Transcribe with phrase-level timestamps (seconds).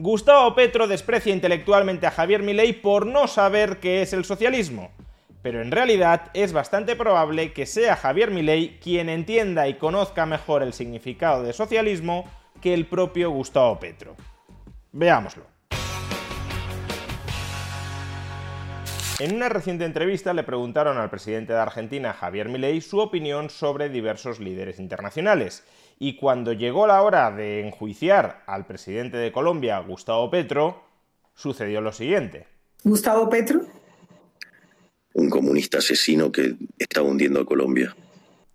[0.00, 4.92] Gustavo Petro desprecia intelectualmente a Javier Milei por no saber qué es el socialismo.
[5.42, 10.62] Pero en realidad es bastante probable que sea Javier Milei quien entienda y conozca mejor
[10.62, 12.30] el significado de socialismo
[12.60, 14.14] que el propio Gustavo Petro.
[14.92, 15.46] Veámoslo.
[19.18, 23.88] En una reciente entrevista le preguntaron al presidente de Argentina, Javier Milei, su opinión sobre
[23.88, 25.64] diversos líderes internacionales.
[25.98, 30.84] Y cuando llegó la hora de enjuiciar al presidente de Colombia, Gustavo Petro,
[31.34, 32.46] sucedió lo siguiente.
[32.84, 33.62] Gustavo Petro.
[35.14, 37.96] Un comunista asesino que está hundiendo a Colombia.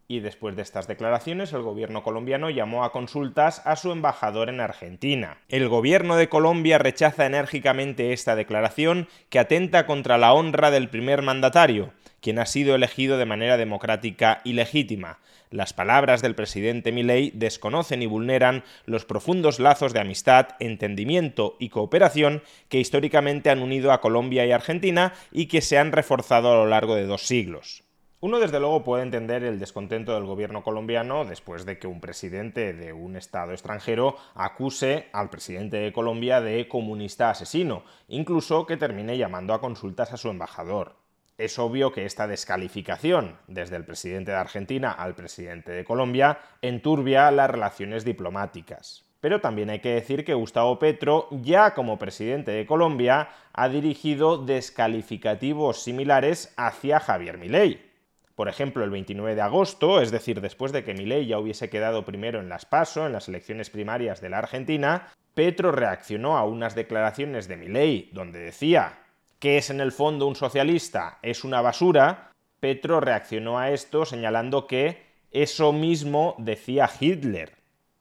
[0.08, 4.62] Y después de estas declaraciones, el gobierno colombiano llamó a consultas a su embajador en
[4.62, 5.38] Argentina.
[5.50, 11.22] El gobierno de Colombia rechaza enérgicamente esta declaración que atenta contra la honra del primer
[11.22, 15.20] mandatario, quien ha sido elegido de manera democrática y legítima.
[15.52, 21.68] Las palabras del presidente Milei desconocen y vulneran los profundos lazos de amistad, entendimiento y
[21.68, 26.56] cooperación que históricamente han unido a Colombia y Argentina y que se han reforzado a
[26.56, 27.84] lo largo de dos siglos.
[28.22, 32.72] Uno desde luego puede entender el descontento del gobierno colombiano después de que un presidente
[32.72, 39.18] de un Estado extranjero acuse al presidente de Colombia de comunista asesino, incluso que termine
[39.18, 41.03] llamando a consultas a su embajador.
[41.44, 47.30] Es obvio que esta descalificación desde el presidente de Argentina al presidente de Colombia enturbia
[47.32, 49.04] las relaciones diplomáticas.
[49.20, 54.38] Pero también hay que decir que Gustavo Petro, ya como presidente de Colombia, ha dirigido
[54.38, 57.92] descalificativos similares hacia Javier Milei.
[58.36, 62.06] Por ejemplo, el 29 de agosto, es decir, después de que Milei ya hubiese quedado
[62.06, 66.74] primero en las PASO, en las elecciones primarias de la Argentina, Petro reaccionó a unas
[66.74, 69.03] declaraciones de Milei donde decía
[69.44, 72.32] que es en el fondo un socialista, es una basura.
[72.62, 77.52] Petro reaccionó a esto señalando que eso mismo decía Hitler,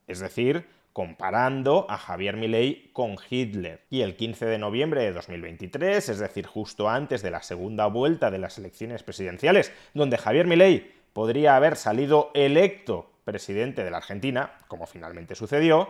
[0.07, 3.81] es decir, comparando a Javier Milei con Hitler.
[3.91, 8.31] Y el 15 de noviembre de 2023, es decir, justo antes de la segunda vuelta
[8.31, 14.53] de las elecciones presidenciales, donde Javier Milei podría haber salido electo presidente de la Argentina,
[14.69, 15.89] como finalmente sucedió,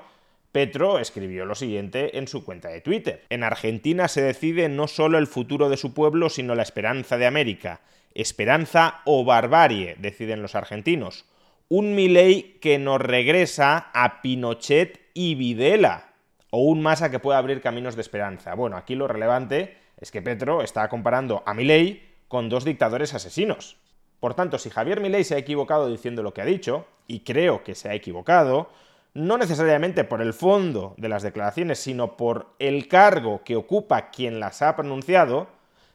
[0.52, 3.24] Petro escribió lo siguiente en su cuenta de Twitter.
[3.30, 7.26] En Argentina se decide no solo el futuro de su pueblo, sino la esperanza de
[7.26, 7.80] América.
[8.14, 11.24] Esperanza o barbarie, deciden los argentinos
[11.74, 16.12] un Milei que nos regresa a Pinochet y Videla,
[16.50, 18.54] o un Massa que pueda abrir caminos de esperanza.
[18.54, 23.78] Bueno, aquí lo relevante es que Petro está comparando a Milei con dos dictadores asesinos.
[24.20, 27.64] Por tanto, si Javier Milei se ha equivocado diciendo lo que ha dicho, y creo
[27.64, 28.68] que se ha equivocado,
[29.14, 34.40] no necesariamente por el fondo de las declaraciones, sino por el cargo que ocupa quien
[34.40, 35.48] las ha pronunciado,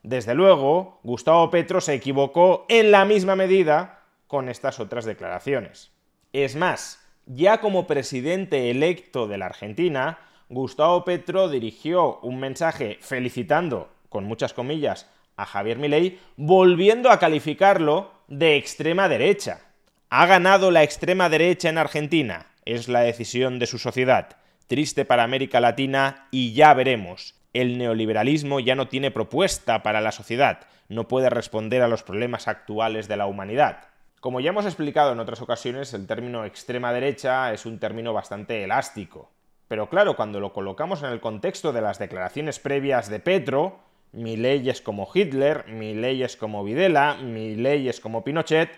[0.04, 5.92] desde luego, Gustavo Petro se equivocó en la misma medida con estas otras declaraciones.
[6.32, 10.20] Es más, ya como presidente electo de la Argentina,
[10.50, 18.12] Gustavo Petro dirigió un mensaje felicitando, con muchas comillas, a Javier Milei, volviendo a calificarlo
[18.28, 19.62] de extrema derecha.
[20.10, 22.48] ¿Ha ganado la extrema derecha en Argentina?
[22.68, 24.36] Es la decisión de su sociedad.
[24.68, 27.34] Triste para América Latina y ya veremos.
[27.54, 32.50] El neoliberalismo ya no tiene propuesta para la sociedad, no puede responder a los problemas
[32.50, 33.86] actuales de la humanidad.
[34.20, 38.62] Como ya hemos explicado en otras ocasiones, el término extrema derecha es un término bastante
[38.66, 39.32] elástico.
[39.70, 43.80] Pero claro, cuando lo colocamos en el contexto de las declaraciones previas de Petro,
[44.12, 48.72] mi ley es como Hitler, mi ley es como Videla, mi ley es como Pinochet,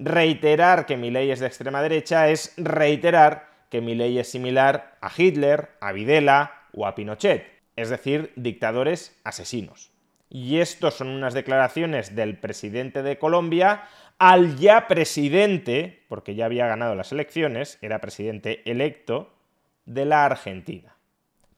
[0.00, 4.96] reiterar que mi ley es de extrema derecha es reiterar que mi ley es similar
[5.00, 9.90] a Hitler, a Videla o a Pinochet, es decir, dictadores asesinos.
[10.30, 13.84] Y estos son unas declaraciones del presidente de Colombia
[14.18, 19.32] al ya presidente, porque ya había ganado las elecciones, era presidente electo,
[19.86, 20.96] de la Argentina.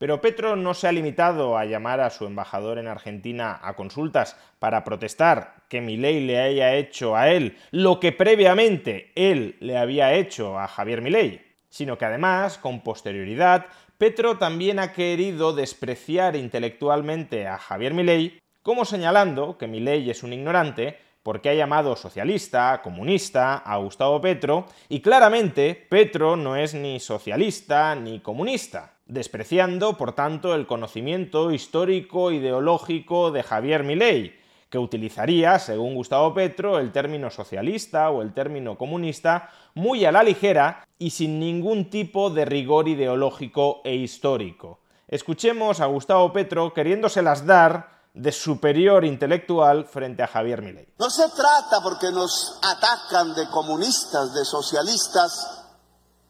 [0.02, 4.36] Pero Petro no se ha limitado a llamar a su embajador en Argentina a consultas
[4.58, 10.12] para protestar que Milei le haya hecho a él lo que previamente él le había
[10.14, 13.66] hecho a Javier Milei, sino que además, con posterioridad,
[13.96, 20.32] Petro también ha querido despreciar intelectualmente a Javier Milei, como señalando que Milei es un
[20.32, 27.00] ignorante porque ha llamado socialista, comunista a Gustavo Petro, y claramente Petro no es ni
[27.00, 34.42] socialista ni comunista, despreciando, por tanto, el conocimiento histórico ideológico de Javier Milei,
[34.72, 40.22] que utilizaría, según Gustavo Petro, el término socialista o el término comunista muy a la
[40.22, 44.80] ligera y sin ningún tipo de rigor ideológico e histórico.
[45.08, 50.86] Escuchemos a Gustavo Petro queriéndoselas dar de superior intelectual frente a Javier Milei.
[50.98, 55.62] No se trata porque nos atacan de comunistas, de socialistas,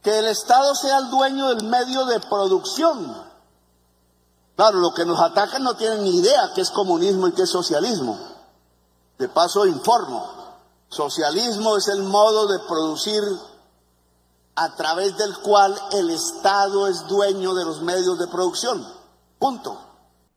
[0.03, 3.33] que el Estado sea el dueño del medio de producción.
[4.57, 7.51] Claro, lo que nos atacan no tienen ni idea qué es comunismo y qué es
[7.51, 8.19] socialismo.
[9.19, 10.29] De paso informo,
[10.89, 13.23] socialismo es el modo de producir
[14.55, 18.87] a través del cual el Estado es dueño de los medios de producción.
[19.39, 19.92] Punto.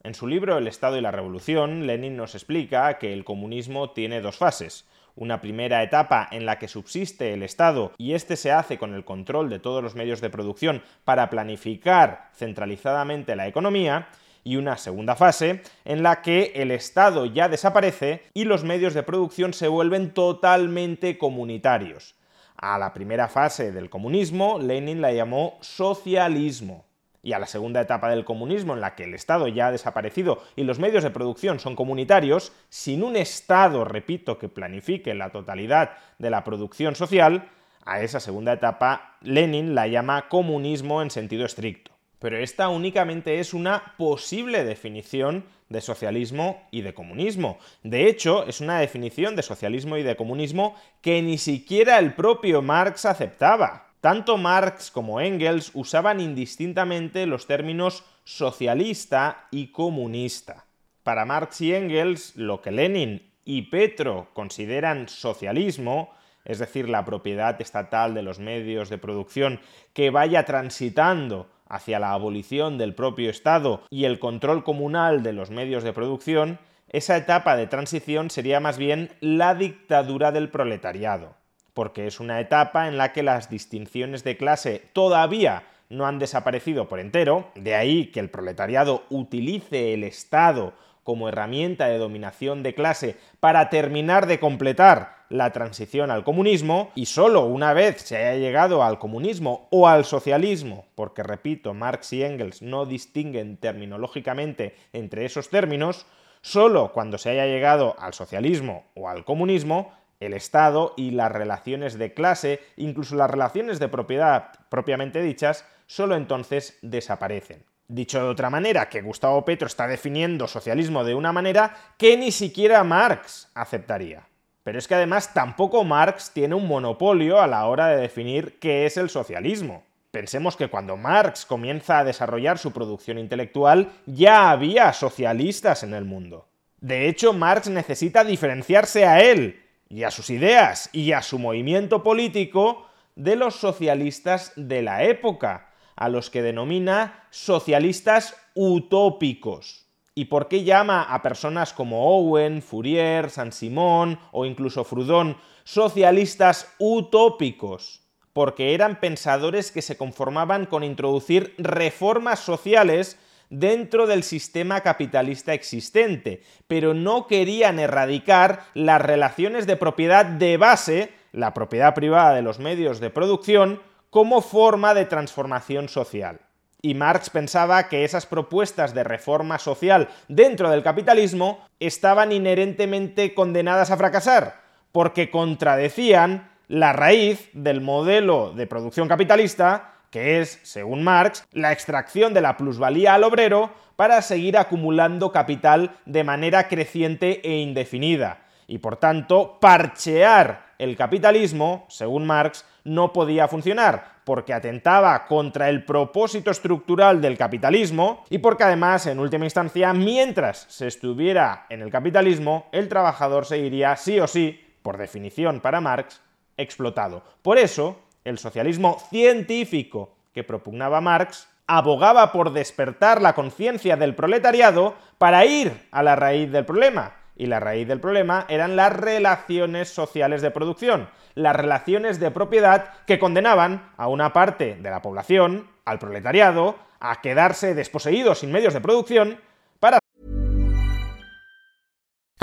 [0.05, 4.21] En su libro El Estado y la Revolución, Lenin nos explica que el comunismo tiene
[4.21, 4.85] dos fases.
[5.15, 9.03] Una primera etapa en la que subsiste el Estado y este se hace con el
[9.03, 14.07] control de todos los medios de producción para planificar centralizadamente la economía,
[14.43, 19.01] y una segunda fase en la que el Estado ya desaparece y los medios de
[19.01, 22.13] producción se vuelven totalmente comunitarios.
[22.57, 26.85] A la primera fase del comunismo, Lenin la llamó socialismo.
[27.25, 30.41] Y a la segunda etapa del comunismo, en la que el Estado ya ha desaparecido
[30.55, 35.97] y los medios de producción son comunitarios, sin un Estado, repito, que planifique la totalidad
[36.19, 37.49] de la producción social,
[37.83, 41.95] a esa segunda etapa Lenin la llama comunismo en sentido estricto
[42.25, 47.59] pero esta únicamente es una posible definición de socialismo y de comunismo.
[47.83, 52.63] De hecho, es una definición de socialismo y de comunismo que ni siquiera el propio
[52.63, 53.84] Marx aceptaba.
[54.05, 60.67] Tanto Marx como Engels usaban indistintamente los términos socialista y comunista.
[61.01, 66.11] Para Marx y Engels, lo que Lenin y Petro consideran socialismo
[66.43, 69.59] es decir, la propiedad estatal de los medios de producción
[69.93, 75.49] que vaya transitando hacia la abolición del propio Estado y el control comunal de los
[75.49, 76.59] medios de producción,
[76.89, 81.37] esa etapa de transición sería más bien la dictadura del proletariado,
[81.75, 86.89] porque es una etapa en la que las distinciones de clase todavía no han desaparecido
[86.89, 90.73] por entero, de ahí que el proletariado utilice el Estado
[91.03, 97.05] como herramienta de dominación de clase para terminar de completar la transición al comunismo y
[97.05, 102.23] solo una vez se haya llegado al comunismo o al socialismo, porque repito, Marx y
[102.23, 106.07] Engels no distinguen terminológicamente entre esos términos,
[106.41, 109.91] solo cuando se haya llegado al socialismo o al comunismo,
[110.25, 116.15] el Estado y las relaciones de clase, incluso las relaciones de propiedad propiamente dichas, solo
[116.15, 117.63] entonces desaparecen.
[117.87, 122.31] Dicho de otra manera, que Gustavo Petro está definiendo socialismo de una manera que ni
[122.31, 124.27] siquiera Marx aceptaría.
[124.63, 128.87] Pero es que además tampoco Marx tiene un monopolio a la hora de definir qué
[128.87, 129.83] es el socialismo.
[130.09, 136.05] Pensemos que cuando Marx comienza a desarrollar su producción intelectual ya había socialistas en el
[136.05, 136.47] mundo.
[136.81, 139.64] De hecho, Marx necesita diferenciarse a él
[139.95, 145.71] y a sus ideas y a su movimiento político de los socialistas de la época,
[145.95, 149.85] a los que denomina socialistas utópicos.
[150.13, 158.01] ¿Y por qué llama a personas como Owen, Fourier, Saint-Simon o incluso Proudhon socialistas utópicos?
[158.33, 163.17] Porque eran pensadores que se conformaban con introducir reformas sociales
[163.49, 171.11] dentro del sistema capitalista existente, pero no querían erradicar las relaciones de propiedad de base,
[171.31, 176.39] la propiedad privada de los medios de producción, como forma de transformación social.
[176.81, 183.89] Y Marx pensaba que esas propuestas de reforma social dentro del capitalismo estaban inherentemente condenadas
[183.89, 184.61] a fracasar,
[184.91, 192.33] porque contradecían la raíz del modelo de producción capitalista, que es, según Marx, la extracción
[192.33, 198.77] de la plusvalía al obrero para seguir acumulando capital de manera creciente e indefinida, y
[198.77, 206.49] por tanto parchear el capitalismo, según Marx, no podía funcionar, porque atentaba contra el propósito
[206.49, 212.69] estructural del capitalismo y porque además, en última instancia, mientras se estuviera en el capitalismo,
[212.71, 216.21] el trabajador seguiría sí o sí, por definición para Marx,
[216.55, 217.21] explotado.
[217.41, 224.95] Por eso, el socialismo científico que propugnaba Marx abogaba por despertar la conciencia del proletariado
[225.17, 229.89] para ir a la raíz del problema, y la raíz del problema eran las relaciones
[229.89, 235.67] sociales de producción, las relaciones de propiedad que condenaban a una parte de la población,
[235.85, 239.39] al proletariado, a quedarse desposeídos sin medios de producción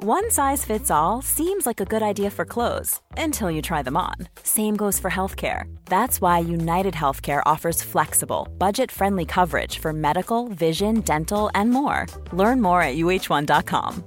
[0.00, 3.96] One size fits all seems like a good idea for clothes until you try them
[3.96, 4.14] on.
[4.44, 5.64] Same goes for healthcare.
[5.86, 12.06] That's why United Healthcare offers flexible, budget friendly coverage for medical, vision, dental, and more.
[12.32, 14.04] Learn more at uh1.com.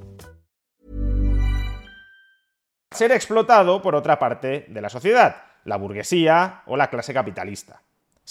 [2.93, 7.81] Ser explotado por otra parte de la sociedad, la burguesía o la clase capitalista.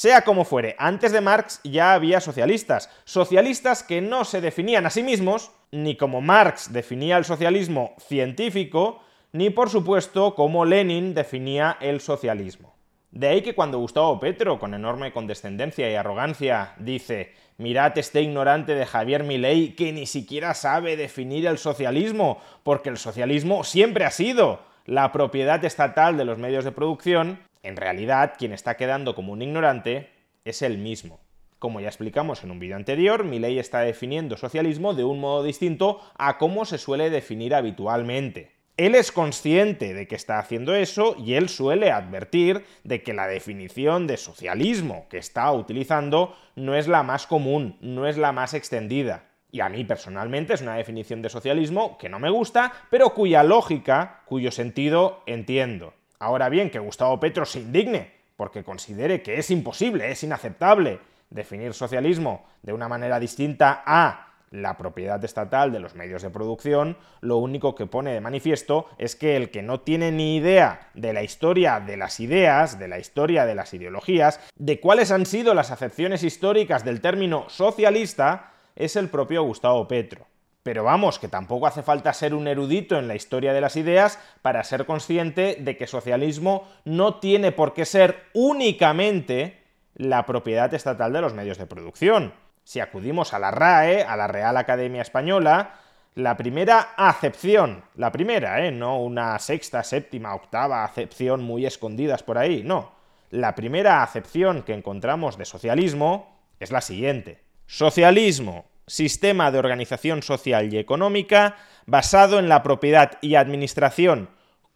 [0.00, 4.90] Sea como fuere, antes de Marx ya había socialistas, socialistas que no se definían a
[4.90, 9.02] sí mismos, ni como Marx definía el socialismo científico,
[9.33, 12.75] ni por supuesto como Lenin definía el socialismo.
[13.11, 18.75] De ahí que cuando Gustavo Petro, con enorme condescendencia y arrogancia, dice mirad este ignorante
[18.75, 24.11] de Javier Milei que ni siquiera sabe definir el socialismo, porque el socialismo siempre ha
[24.11, 29.33] sido la propiedad estatal de los medios de producción, en realidad, quien está quedando como
[29.33, 30.11] un ignorante
[30.45, 31.21] es él mismo.
[31.59, 36.00] Como ya explicamos en un vídeo anterior, Milley está definiendo socialismo de un modo distinto
[36.17, 38.52] a cómo se suele definir habitualmente.
[38.79, 43.26] Él es consciente de que está haciendo eso y él suele advertir de que la
[43.26, 48.55] definición de socialismo que está utilizando no es la más común, no es la más
[48.55, 49.26] extendida.
[49.52, 53.43] Y a mí personalmente es una definición de socialismo que no me gusta, pero cuya
[53.43, 55.93] lógica, cuyo sentido entiendo.
[56.21, 61.00] Ahora bien, que Gustavo Petro se indigne porque considere que es imposible, es inaceptable
[61.31, 66.99] definir socialismo de una manera distinta a la propiedad estatal de los medios de producción,
[67.21, 71.12] lo único que pone de manifiesto es que el que no tiene ni idea de
[71.12, 75.55] la historia de las ideas, de la historia de las ideologías, de cuáles han sido
[75.55, 80.30] las acepciones históricas del término socialista, es el propio Gustavo Petro.
[80.62, 84.19] Pero vamos, que tampoco hace falta ser un erudito en la historia de las ideas
[84.43, 89.62] para ser consciente de que socialismo no tiene por qué ser únicamente
[89.95, 92.35] la propiedad estatal de los medios de producción.
[92.64, 95.81] Si acudimos a la RAE, a la Real Academia Española,
[96.14, 98.71] la primera acepción, la primera, ¿eh?
[98.71, 102.93] no una sexta, séptima, octava acepción muy escondidas por ahí, no.
[103.31, 107.45] La primera acepción que encontramos de socialismo es la siguiente.
[107.67, 111.57] Socialismo sistema de organización social y económica
[111.87, 114.29] basado en la propiedad y administración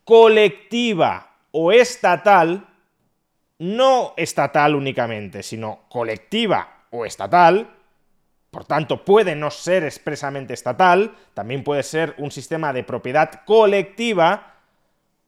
[0.05, 2.69] colectiva o estatal,
[3.59, 7.71] no estatal únicamente, sino colectiva o estatal,
[8.53, 14.55] por tanto puede no ser expresamente estatal, también puede ser un sistema de propiedad colectiva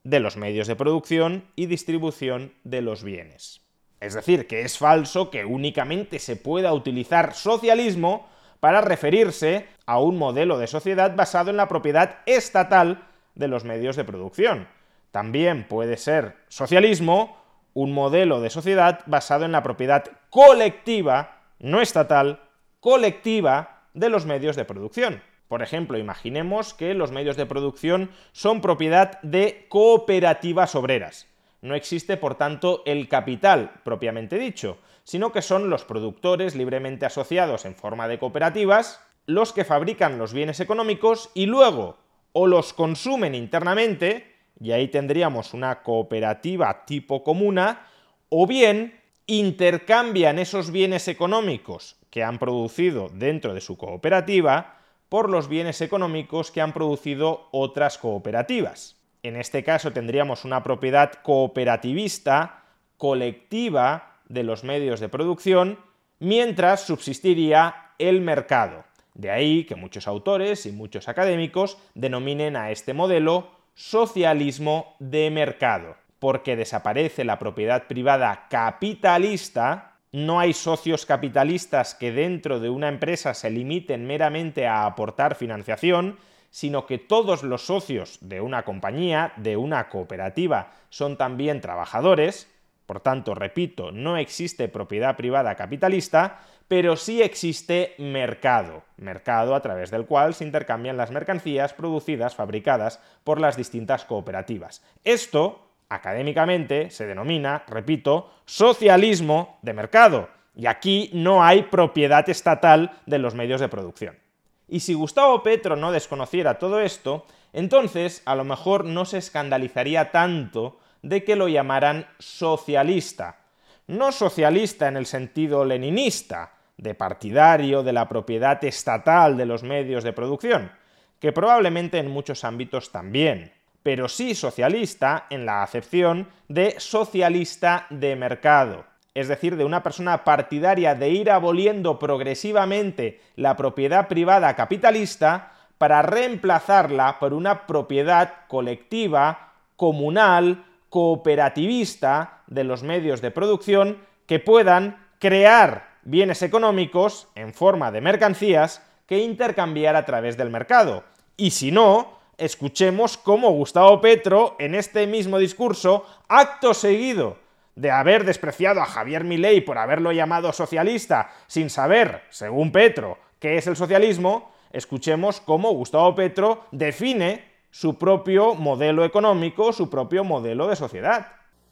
[0.05, 3.63] de los medios de producción y distribución de los bienes.
[3.99, 8.29] Es decir, que es falso que únicamente se pueda utilizar socialismo
[8.67, 13.05] para referirse a un modelo de sociedad basado en la propiedad estatal
[13.37, 14.67] de los medios de producción.
[15.13, 17.37] También puede ser socialismo
[17.75, 22.41] un modelo de sociedad basado en la propiedad colectiva, no estatal,
[22.81, 25.23] colectiva de los medios de producción.
[25.47, 31.29] Por ejemplo, imaginemos que los medios de producción son propiedad de cooperativas obreras.
[31.67, 37.65] No existe, por tanto, el capital propiamente dicho, sino que son los productores libremente asociados
[37.65, 41.99] en forma de cooperativas los que fabrican los bienes económicos y luego
[42.33, 47.89] o los consumen internamente, y ahí tendríamos una cooperativa tipo comuna,
[48.29, 55.49] o bien intercambian esos bienes económicos que han producido dentro de su cooperativa por los
[55.49, 58.96] bienes económicos que han producido otras cooperativas.
[59.27, 62.63] En este caso tendríamos una propiedad cooperativista,
[62.97, 65.81] colectiva, de los medios de producción,
[66.21, 68.85] mientras subsistiría el mercado.
[69.15, 75.97] De ahí que muchos autores y muchos académicos denominen a este modelo socialismo de mercado,
[76.21, 83.35] porque desaparece la propiedad privada capitalista, no hay socios capitalistas que dentro de una empresa
[83.35, 86.17] se limiten meramente a aportar financiación,
[86.57, 92.51] sino que todos los socios de una compañía, de una cooperativa, son también trabajadores,
[92.87, 99.91] por tanto, repito, no existe propiedad privada capitalista, pero sí existe mercado, mercado a través
[99.91, 104.83] del cual se intercambian las mercancías producidas, fabricadas por las distintas cooperativas.
[105.05, 105.61] Esto,
[105.91, 113.35] académicamente, se denomina, repito, socialismo de mercado, y aquí no hay propiedad estatal de los
[113.35, 114.26] medios de producción.
[114.69, 120.11] Y si Gustavo Petro no desconociera todo esto, entonces a lo mejor no se escandalizaría
[120.11, 123.39] tanto de que lo llamaran socialista.
[123.87, 130.05] No socialista en el sentido leninista, de partidario de la propiedad estatal de los medios
[130.05, 130.71] de producción,
[131.19, 138.17] que probablemente en muchos ámbitos también, pero sí socialista en la acepción de socialista de
[138.17, 138.85] mercado,
[139.17, 146.03] es decir, de una persona partidaria de ir aboliendo progresivamente la propiedad privada capitalista para
[146.03, 155.97] reemplazarla por una propiedad colectiva, comunal, cooperativista de los medios de producción que puedan crear
[156.03, 161.05] bienes económicos en forma de mercancías que intercambiar a través del mercado.
[161.39, 167.46] Y si no, escuchemos cómo Gustavo Petro, en este mismo discurso, acto seguido
[167.77, 173.59] de haber despreciado a Javier Milei por haberlo llamado socialista sin saber, según Petro, qué
[173.59, 180.67] es el socialismo, escuchemos cómo Gustavo Petro define su propio modelo económico, su propio modelo
[180.67, 181.27] de sociedad.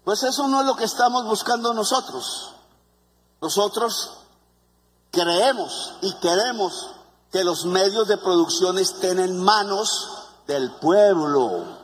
[0.04, 2.54] Pues eso no es lo que estamos buscando nosotros.
[3.40, 4.26] Nosotros
[5.11, 6.94] creemos y queremos
[7.32, 9.88] que los medios de producción estén en manos
[10.46, 11.78] del pueblo,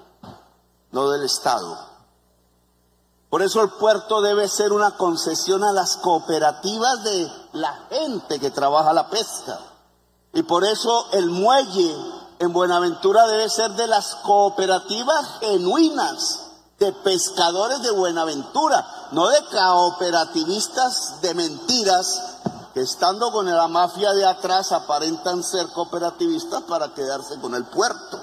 [0.93, 1.89] no del Estado.
[3.31, 8.51] Por eso el puerto debe ser una concesión a las cooperativas de la gente que
[8.51, 9.57] trabaja la pesca.
[10.33, 11.97] Y por eso el muelle
[12.41, 16.41] en Buenaventura debe ser de las cooperativas genuinas
[16.81, 22.39] de pescadores de Buenaventura, no de cooperativistas de mentiras
[22.75, 28.19] que estando con la mafia de atrás aparentan ser cooperativistas para quedarse con el puerto.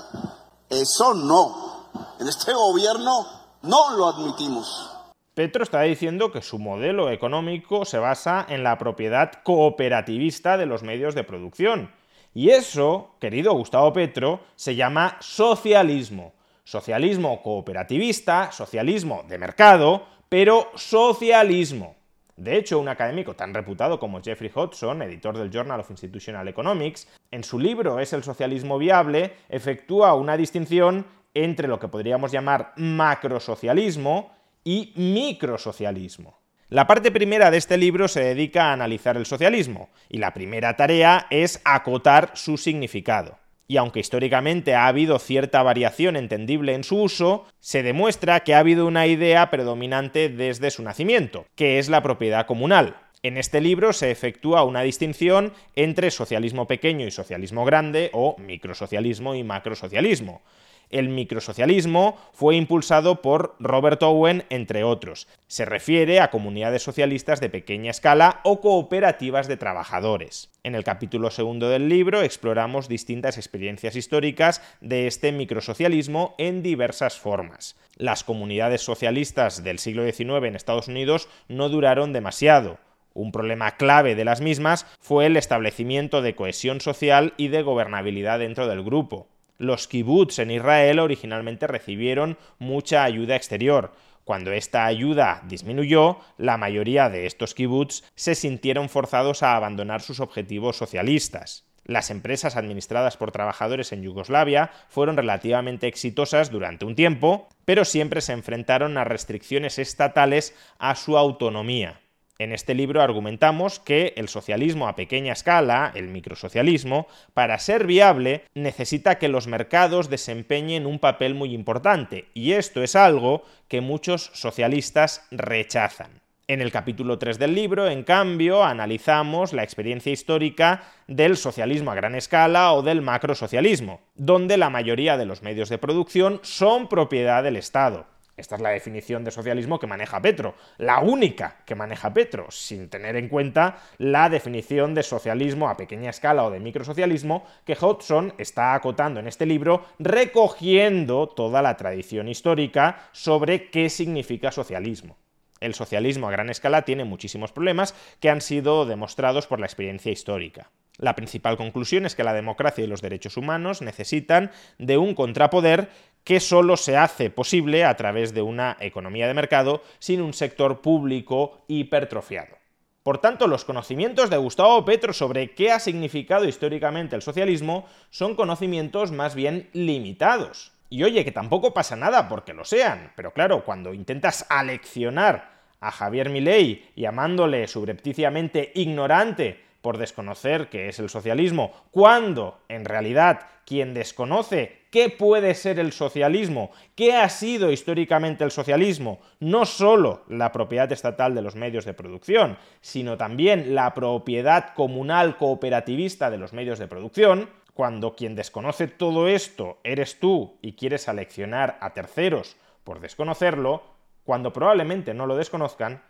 [0.67, 1.87] Eso no.
[2.19, 3.25] En este gobierno
[3.61, 4.96] no lo admitimos.
[5.37, 10.81] Petro está diciendo que su modelo económico se basa en la propiedad cooperativista de los
[10.81, 11.91] medios de producción.
[12.33, 16.33] Y eso, querido Gustavo Petro, se llama socialismo.
[16.63, 21.95] Socialismo cooperativista, socialismo de mercado, pero socialismo.
[22.35, 27.07] De hecho, un académico tan reputado como Jeffrey Hodgson, editor del Journal of Institutional Economics,
[27.29, 32.73] en su libro Es el socialismo viable, efectúa una distinción entre lo que podríamos llamar
[32.75, 34.35] macrosocialismo
[34.67, 36.41] y microsocialismo.
[36.67, 40.75] La parte primera de este libro se dedica a analizar el socialismo, y la primera
[40.75, 43.37] tarea es acotar su significado
[43.69, 48.59] y aunque históricamente ha habido cierta variación entendible en su uso, se demuestra que ha
[48.59, 52.95] habido una idea predominante desde su nacimiento, que es la propiedad comunal.
[53.23, 59.35] En este libro se efectúa una distinción entre socialismo pequeño y socialismo grande, o microsocialismo
[59.35, 60.41] y macrosocialismo.
[60.89, 65.27] El microsocialismo fue impulsado por Robert Owen, entre otros.
[65.47, 70.49] Se refiere a comunidades socialistas de pequeña escala o cooperativas de trabajadores.
[70.63, 77.19] En el capítulo segundo del libro exploramos distintas experiencias históricas de este microsocialismo en diversas
[77.19, 77.75] formas.
[77.97, 82.79] Las comunidades socialistas del siglo XIX en Estados Unidos no duraron demasiado.
[83.13, 88.39] Un problema clave de las mismas fue el establecimiento de cohesión social y de gobernabilidad
[88.39, 89.27] dentro del grupo.
[89.57, 93.93] Los kibbutz en Israel originalmente recibieron mucha ayuda exterior.
[94.23, 100.19] Cuando esta ayuda disminuyó, la mayoría de estos kibbutz se sintieron forzados a abandonar sus
[100.19, 101.63] objetivos socialistas.
[101.85, 108.19] Las empresas administradas por trabajadores en Yugoslavia fueron relativamente exitosas durante un tiempo, pero siempre
[108.19, 112.01] se enfrentaron a restricciones estatales a su autonomía.
[112.39, 118.43] En este libro argumentamos que el socialismo a pequeña escala, el microsocialismo, para ser viable
[118.53, 124.29] necesita que los mercados desempeñen un papel muy importante, y esto es algo que muchos
[124.33, 126.21] socialistas rechazan.
[126.49, 131.95] En el capítulo 3 del libro, en cambio, analizamos la experiencia histórica del socialismo a
[131.95, 137.43] gran escala o del macrosocialismo, donde la mayoría de los medios de producción son propiedad
[137.43, 138.05] del Estado.
[138.37, 142.87] Esta es la definición de socialismo que maneja Petro, la única que maneja Petro, sin
[142.87, 148.35] tener en cuenta la definición de socialismo a pequeña escala o de microsocialismo que Hodgson
[148.37, 155.17] está acotando en este libro, recogiendo toda la tradición histórica sobre qué significa socialismo.
[155.59, 160.11] El socialismo a gran escala tiene muchísimos problemas que han sido demostrados por la experiencia
[160.11, 160.69] histórica.
[160.97, 165.89] La principal conclusión es que la democracia y los derechos humanos necesitan de un contrapoder
[166.27, 170.81] que solo se hace posible a través de una economía de mercado sin un sector
[170.81, 172.57] público hipertrofiado.
[173.01, 178.35] Por tanto, los conocimientos de Gustavo Petro sobre qué ha significado históricamente el socialismo son
[178.35, 180.73] conocimientos más bien limitados.
[180.89, 185.91] Y oye, que tampoco pasa nada porque lo sean, pero claro, cuando intentas aleccionar a
[185.91, 193.93] Javier Milei llamándole subrepticiamente ignorante por desconocer qué es el socialismo, cuando en realidad quien
[193.93, 200.51] desconoce qué puede ser el socialismo, qué ha sido históricamente el socialismo, no solo la
[200.51, 206.51] propiedad estatal de los medios de producción, sino también la propiedad comunal cooperativista de los
[206.51, 212.57] medios de producción, cuando quien desconoce todo esto eres tú y quieres aleccionar a terceros
[212.83, 213.83] por desconocerlo,
[214.25, 216.03] cuando probablemente no lo desconozcan,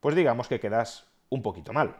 [0.00, 1.96] pues digamos que quedas un poquito mal.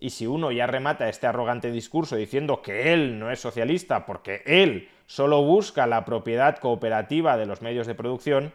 [0.00, 4.42] Y si uno ya remata este arrogante discurso diciendo que él no es socialista porque
[4.46, 8.52] él solo busca la propiedad cooperativa de los medios de producción,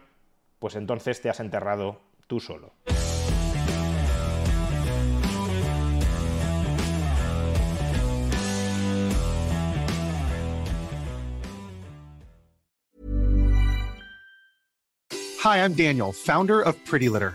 [0.58, 2.72] pues entonces te has enterrado tú solo.
[15.44, 17.34] Hi, I'm Daniel, founder of Pretty Litter.